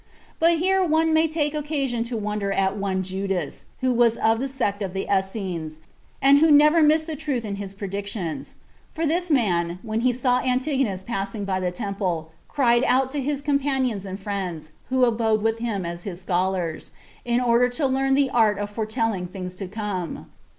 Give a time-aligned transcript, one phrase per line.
[0.39, 4.47] But here one may take occasion to wonder at one Judas, who was of the
[4.47, 5.89] sect of the Essens, 31
[6.23, 8.55] and who never missed the truth in his predictions;
[8.91, 13.43] for this man, when he saw Antigonus passing by the temple, cried out to his
[13.43, 16.89] companions and friends, who abode with him as his scholars,
[17.23, 20.31] in order to learn the art of foretelling things to come?